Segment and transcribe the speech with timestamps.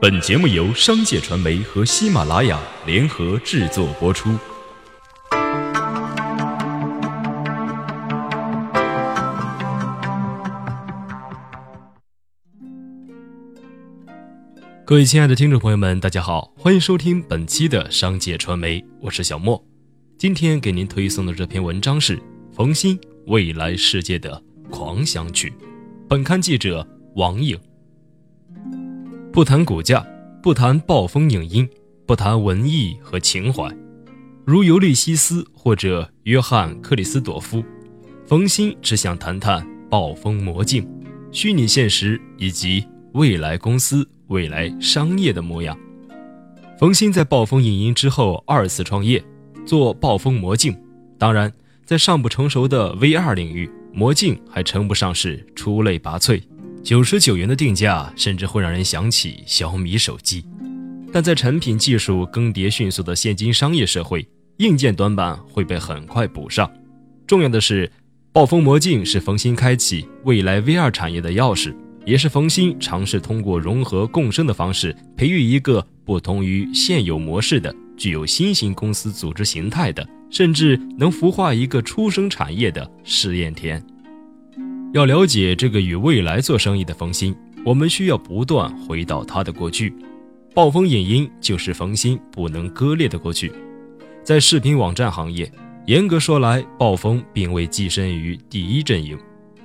[0.00, 4.30] 本节目由商界传媒和喜马拉雅联合制作播出。
[14.84, 19.60] 各位亲爱的听众朋友们，大家好，欢迎收听本期的商界传媒，我是小莫。
[20.16, 22.16] 今天给您推送的这篇文章是
[22.52, 24.40] 冯鑫《未来世界的
[24.70, 25.50] 狂想曲》，
[26.08, 27.58] 本刊记者王颖。
[29.38, 30.04] 不谈股价，
[30.42, 31.68] 不谈暴风影音，
[32.04, 33.72] 不谈文艺和情怀，
[34.44, 37.62] 如尤利西斯或者约翰克里斯朵夫，
[38.26, 40.84] 冯鑫只想谈谈暴风魔镜、
[41.30, 45.78] 虚拟现实以及未来公司、未来商业的模样。
[46.76, 49.22] 冯鑫在暴风影音之后二次创业，
[49.64, 50.76] 做暴风魔镜。
[51.16, 51.52] 当然，
[51.84, 56.42] 在尚不成熟的 VR 领域，魔镜还称不上是出类拔萃。
[56.82, 60.44] 九十九元的定价，甚至会让人想起小米手机。
[61.12, 64.26] 但在产品技术更迭迅速的现今商业社会，
[64.58, 66.70] 硬件短板会被很快补上。
[67.26, 67.90] 重要的是，
[68.32, 71.74] 暴风魔镜是冯鑫开启未来 VR 产业的钥匙，
[72.06, 83.82] 也是冯鑫尝试通过融合共生的方式，培育一个不同于现有模式的、具有新型公司组织形态的，甚至能孵化一个出生产业的试验田。
[84.94, 89.94] 要了解这个与未来做生意的冯鑫，我们需要不断回到他的过去。
[90.54, 93.52] 暴风影音就是冯鑫不能割裂的过去。
[94.22, 95.50] 在视频网站行业，
[95.86, 99.18] 严格说来，暴风并未跻身于第一阵营，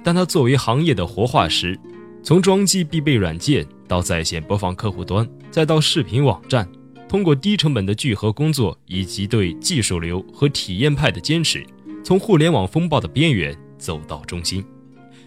[0.04, 1.80] 但它作为行业的活化石，
[2.22, 6.68] 从装机必备软件到在线播放客户端，再到视频网站，
[7.08, 11.66] 通过低成本的聚合工作以及对技术流和体验派的坚持，
[12.04, 14.64] 从互联网风暴的边缘走到中心。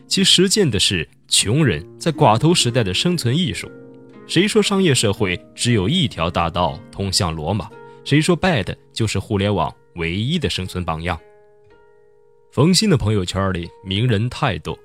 [0.06, 3.70] 其实践的是穷人在寡头时代的生存艺术。
[4.26, 7.68] 谁说商业社会只有一条大道通向罗马？
[8.04, 11.18] 谁说 bad 就是互联网唯一的生存榜样？
[12.52, 14.78] 冯鑫的朋友圈里名人太多，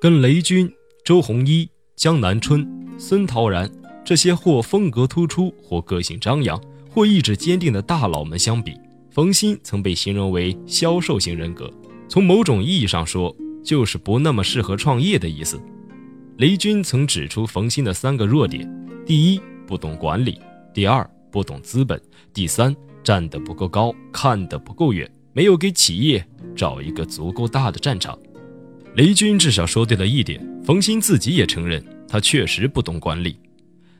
[0.00, 0.72] 跟雷军、
[1.04, 2.66] 周鸿祎、江南春、
[2.96, 3.70] 孙陶然
[4.04, 8.74] 这些或风格突出、或个性张扬、或意志坚定的大佬们相比，
[9.10, 11.70] 冯鑫曾被形容为销售型人格。
[12.08, 13.34] 从某种意义上说，
[13.68, 15.60] 就是不那么适合创业的意思。
[16.38, 18.66] 雷军曾指出冯鑫的三个弱点：
[19.04, 20.40] 第一，不懂管理；
[20.72, 21.98] 第二，不懂资本；
[22.32, 22.74] 第三，
[23.04, 26.26] 站得不够高，看得不够远，没有给企业
[26.56, 28.18] 找一个足够大的战场。
[28.94, 33.38] 雷军至少说对了一点，冯鑫自己也承认，他确实不懂管理。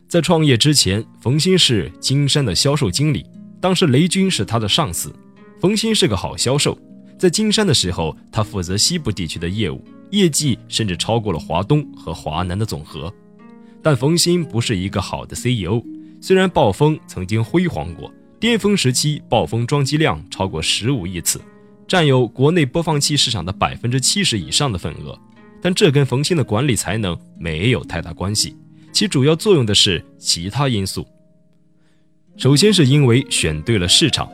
[0.09, 3.23] 在创业之前，冯鑫是金山的销售经理，
[3.61, 5.15] 当时雷军是他的上司，
[5.61, 6.79] 冯鑫是个好销售。
[7.19, 13.13] 在金山的时候，他负责西部地区的业务，业绩甚至超过了华东和华南的总和。
[13.83, 15.83] 但冯鑫不是一个好的 CEO。
[16.21, 21.41] 虽然暴风曾经辉煌过，巅峰时期暴风装机量超过十五亿次，
[21.89, 25.19] 占有国内播放器市场的百分之七十以上的份额，
[25.61, 28.57] 但这跟冯鑫的管理才能没有太大关系。
[28.93, 31.05] 其主要作用的是其他因素。
[32.37, 34.31] 首先是因为选对了市场，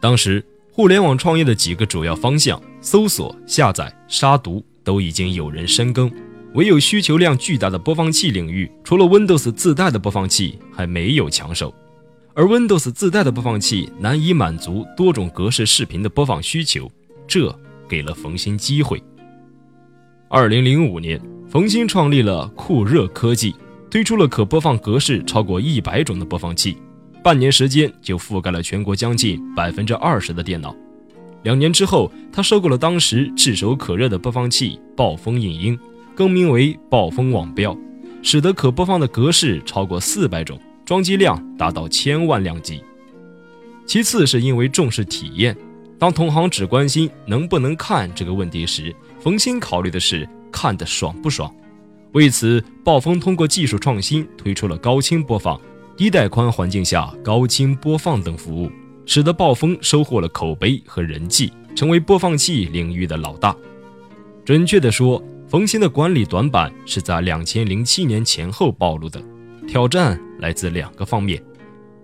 [0.00, 0.44] 当时。
[0.76, 6.10] 互联网创业的几个主要方向，搜索、下载、杀毒都已经有人深耕，
[6.54, 11.72] 唯有需求量巨大的播放器领域，除了 Windows 自带的播放器还没有抢手，
[12.34, 16.90] 而 Windows 自带的播放器难以满足多种格式视频的播放需求，
[17.28, 17.56] 这
[17.88, 19.00] 给了冯鑫机会。
[20.28, 23.54] 二零零五年，冯鑫创立了酷热科技，
[23.88, 26.76] 推出了可播放格式超过一百种的播放器。
[27.24, 30.76] 半年时间就覆盖了全国将近百分之二十的电脑。
[31.42, 35.78] 两年之后，他收购了当时炙手可热的播放器暴风影音，
[36.14, 37.74] 更名为暴风网标，
[38.22, 42.84] 使得可播放的格式超过四百种，装机量达到千万量级。
[43.86, 45.56] 其次是因为重视体验，
[45.98, 51.50] 当同行只关心能不能看这个问题时，冯鑫考虑的是看得爽不爽。
[52.12, 55.58] 为此，暴风通过技术创新推出了高清播放。
[55.96, 58.70] 低带宽环境下高清播放等服务，
[59.06, 63.54] 使得暴风收获了口碑和人气，成为播放器领域的老大。
[64.44, 69.22] 准确地说，冯鑫的管理短板是在两千零七年前后暴露的。
[69.68, 71.40] 挑战来自两个方面：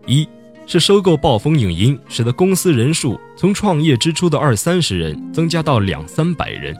[0.06, 0.26] 一
[0.66, 6.72] 是收购暴风影音，使得公司人数从创业之初的二三十人增加到两三百人；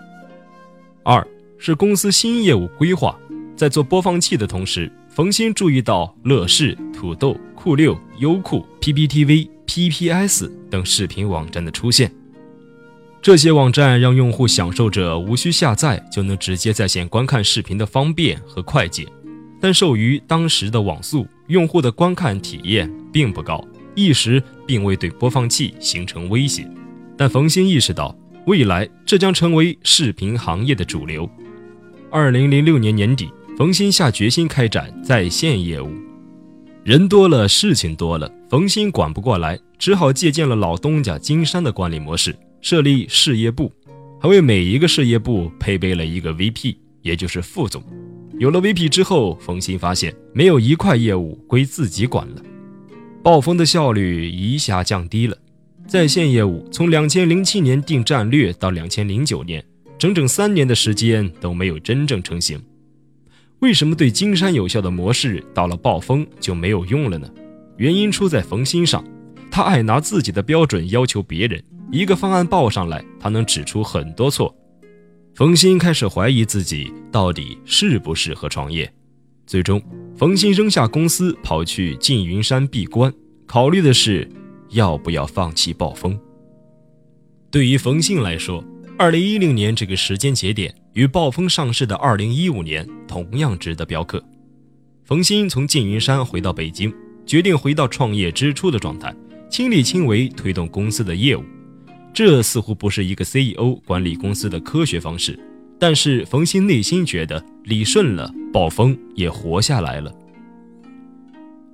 [1.03, 1.27] 二
[1.59, 3.19] 是公司新业务规划，
[3.57, 4.91] 在做播放器的同时。
[5.11, 12.13] 冯鑫注意到乐视、土豆、酷六、优酷、PPTV、PPS 等视频网站的出现，
[13.21, 19.05] 这些网站让用户享受着无需下载就能直接在线观看视频的方便和快捷。
[19.61, 23.63] 但受于当时的网速，用户的观看体验并不高，
[23.97, 26.65] 一时并未对播放器形成威胁。
[27.19, 28.17] 但冯鑫意识到，
[28.47, 31.29] 未来这将成为视频行业的主流。
[32.13, 33.29] 二零零六年年底，
[33.61, 35.91] 冯鑫下决心开展在线业务。
[36.83, 43.71] 人多了，事情多了，冯鑫管不过来，只好借鉴了老东家金山的管理模式，设立事业部，
[44.19, 47.85] 还为每一个事业部配备了一个 VP，也就是副总。
[48.39, 52.43] 有了 VP 之后，冯鑫发现没有一块业务归自己管了，
[53.23, 55.37] 暴风的效率一下降低了。
[55.87, 59.63] 在线业务从两千零七年定战略到两千零九年，
[59.99, 62.59] 整整三年的时间都没有真正成型。
[63.61, 67.29] 为什么对金山有效的模式到了暴风就没有用了呢？
[67.77, 69.05] 原因出在冯鑫上，
[69.51, 71.63] 他爱拿自己的标准要求别人，
[71.93, 74.55] 一个方案报上来，他能指出很多错。
[75.35, 78.91] 冯鑫开始怀疑自己到底适不适合创业，
[79.47, 79.81] 最终，
[80.17, 83.13] 冯鑫扔下公司跑去缙云山闭关，
[83.47, 84.27] 考虑的是
[84.71, 86.19] 要不要放弃暴风。
[87.51, 88.65] 对于冯鑫来说，
[89.01, 94.23] 二零一零年这个时间节点与暴风上市的二零一五年同样值得标刻。
[95.07, 96.93] 冯鑫从缙云山回到北京，
[97.25, 99.11] 决定回到创业之初的状态，
[99.49, 101.43] 亲力亲为推动公司的业务。
[102.13, 105.41] 这似乎不是一个 CEO 管理公司的科学方式，
[105.79, 110.13] 但是冯鑫内心觉得理顺了，暴风也活下来了。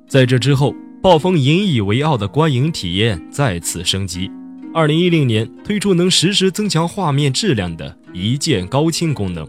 [0.07, 0.73] 在这之后，
[1.03, 4.31] 暴风引以为傲的观影体验再次升级。
[4.77, 9.43] 二零一零年推出能实时增强画面质量的一键高清功能；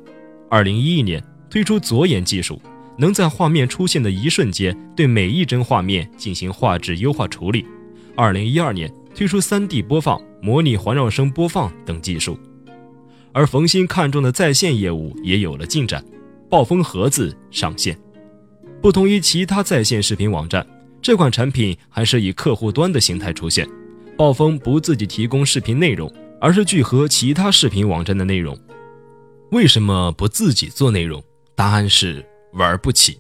[0.49, 2.61] 二零一一年推出左眼技术，
[2.97, 7.65] 能在画面出现的一瞬间对每一帧画面进行画质优化处理；
[8.15, 10.17] 二零一二年推出三 D 播放。
[10.41, 12.39] 模拟环绕声播放等技术，
[13.33, 16.01] 而冯鑫看中的在线业务也有了进展，
[16.49, 17.99] 暴风盒子上线。
[18.81, 20.65] 不同于其他在线视频网站，
[21.01, 23.67] 这款产品还是以客户端的形态出现。
[24.17, 26.11] 暴风不自己提供视频内容，
[26.41, 28.57] 而是聚合其他视频网站的内容。
[29.51, 31.23] 为什么不自己做内容？
[31.53, 33.19] 答案是玩不起。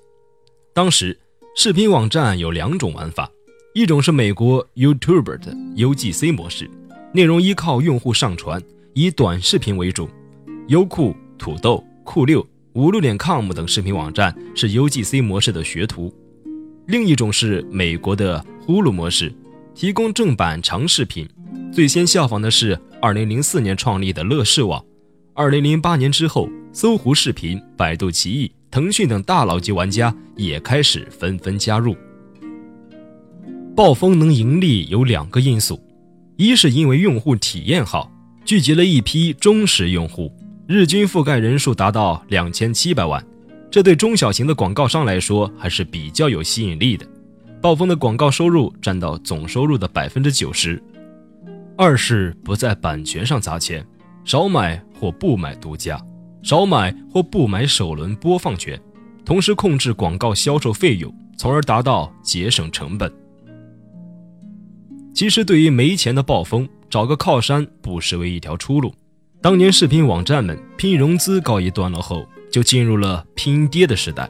[0.73, 1.15] 当时
[1.55, 3.29] 视频网站有两种玩法，
[3.75, 6.67] 一种是美国 YouTube 的 UGC 模式。
[7.13, 8.59] 内容依靠用户上传，
[8.93, 10.09] 以短视频为主。
[10.67, 16.11] 优酷、土豆、酷六、五六点 com 等视频网站是 UGC 模式的学徒。
[16.87, 19.31] 另一种是美国的呼噜模式，
[19.77, 21.29] 提供正版长视频。
[21.71, 24.83] 最先效仿的是2004年创立的乐视网。
[25.35, 31.95] 2008年之后，搜狐视频、百度奇艺、腾讯等大佬级玩家也开始纷纷加入。
[33.75, 35.79] 暴风能盈利有两个因素。
[36.37, 38.11] 一是因为用户体验好，
[38.43, 40.31] 聚集了一批忠实用户，
[40.67, 43.23] 日均覆盖人数达到两千七百万，
[43.69, 47.05] 这对中小型的广告商来说还是比较有吸引力的。
[47.61, 50.81] 暴风的广告收入占到总收入的百分之九十。
[51.75, 53.85] 二是不在版权上砸钱，
[54.23, 55.99] 少买或不买独家，
[56.43, 58.79] 少买或不买首轮播放权，
[59.25, 63.11] 同时控制广告销售费用，从而达到节省成本。
[65.13, 68.93] 其实，对于没钱的暴风，找个靠山不失为一条出路。
[69.41, 74.29] 当年视频网站们拼融资告一段落后，就进入了拼爹的时代。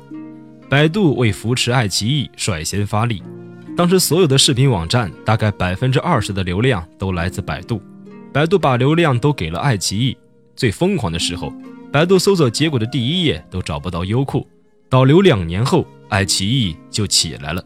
[0.70, 3.24] 百度为扶持爱奇艺率先发力，
[3.78, 7.82] 当时所有的视频网站大概百分之二十的流量都来自百度，
[8.34, 10.18] 百度把流量都给了爱奇艺。
[10.58, 11.54] 最疯狂的时候，
[11.90, 14.46] 百度搜索结果的第一页都找不到优酷。
[14.90, 17.64] 导流两年后，爱奇艺就起来了。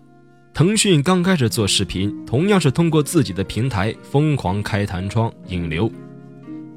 [0.53, 5.91] 腾讯刚开始做视频，同样是通过自己的平台疯狂开弹窗引流。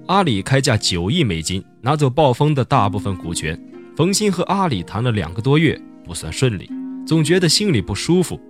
[0.07, 3.61] 阿里开价九亿美金拿走暴风的大部分股权，
[3.95, 6.70] 冯鑫和阿里谈了两个多月，不算顺利，
[7.06, 8.40] 总觉得心里不舒服。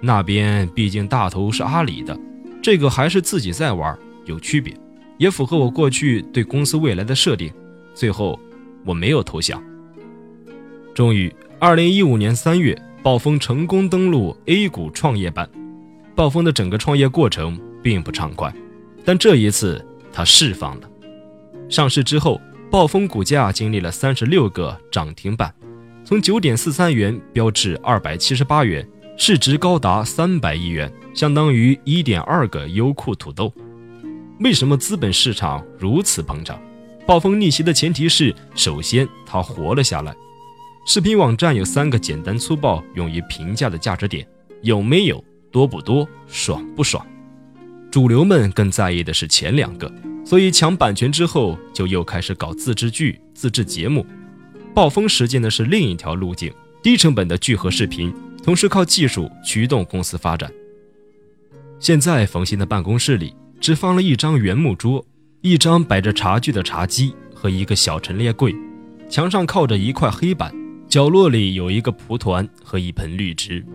[0.00, 2.18] 那边毕竟大头是阿里的，
[2.62, 4.74] 这个还是自己在玩，有区别，
[5.18, 7.52] 也符合我过去对公司未来的设定。
[7.94, 8.38] 最后，
[8.84, 9.62] 我没有投降。
[10.94, 12.76] 终于，二零一五年三月。
[13.00, 15.48] 暴风成功登陆 A 股创业板，
[16.16, 18.52] 暴风的整个创业过程并不畅快，
[19.04, 20.90] 但这一次他释放了。
[21.70, 22.40] 上市之后，
[22.70, 25.54] 暴风股价经历了三十六个涨停板，
[26.08, 28.88] 从九点四三元飙至二百七十八元，
[29.18, 33.52] 市值高达三百亿元，相当于一点二个优酷土豆。
[34.40, 36.58] 为什么资本市场如此膨胀？
[37.06, 40.16] 暴风逆袭的前提是，首先它活了下来。
[40.86, 44.26] 视频网站有三个简单粗暴用于评价的价值点：
[44.62, 45.22] 有没有、
[45.52, 47.06] 多不多、爽不爽。
[47.90, 49.92] 主流们更在意的是前两个，
[50.24, 54.06] 所以抢版权之后，就又开始搞自制剧、自制节目。
[54.78, 60.48] 暴风实践的是另一条路径：低成本的聚合视频，同时靠技术驱动公司发展。
[61.80, 65.04] 现在冯鑫的办公室里只放了一张原木桌，
[65.40, 68.54] 一张摆着茶具的茶几和一个小陈列柜，
[69.10, 70.54] 墙上靠着一块黑板，
[70.86, 73.66] 角落里有一个蒲团和一盆绿植。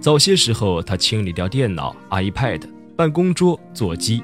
[0.00, 2.62] 早些时候，他清理掉电脑、iPad、
[2.96, 4.22] 办公桌、座机，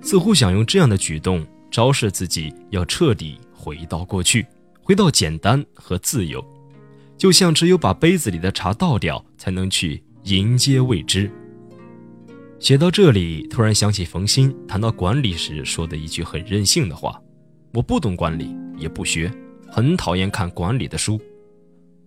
[0.00, 4.44] 似乎想用这样的举动昭示自己要彻底回到过去，
[4.90, 6.44] 回到简单和自由，
[7.16, 11.30] 就像只有把杯子里的茶倒掉，才能去迎接未知。
[12.58, 17.22] 写到这里，突然想起冯鑫谈到管理时说的一句很任性的话
[17.72, 19.32] ：“我不懂管理，也不学，
[19.68, 21.20] 很讨厌看管理的书。”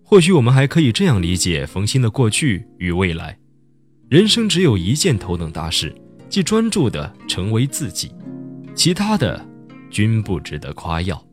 [0.04, 3.38] 或许我们还可以这样理解冯鑫的过去与未来：
[4.10, 5.90] 人生只有一件头等大事，
[6.28, 8.12] 即专注的成为自己，
[8.74, 9.42] 其他的
[9.88, 11.26] 均不值得夸耀。